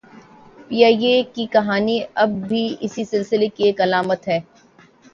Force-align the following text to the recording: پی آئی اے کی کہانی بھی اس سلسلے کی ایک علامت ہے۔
پی 0.67 0.77
آئی 0.87 1.03
اے 1.07 1.21
کی 1.33 1.45
کہانی 1.53 1.97
بھی 2.47 2.63
اس 2.81 2.93
سلسلے 3.11 3.47
کی 3.55 3.63
ایک 3.65 3.81
علامت 3.81 4.27
ہے۔ 4.27 4.39